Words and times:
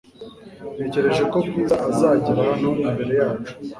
Natekereje 0.77 1.23
ko 1.31 1.37
Bwiza 1.45 1.75
azagera 1.89 2.41
hano 2.49 2.69
imbere 2.89 3.13
yacu. 3.21 3.53